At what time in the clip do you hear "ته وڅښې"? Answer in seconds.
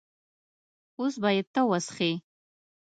1.53-2.11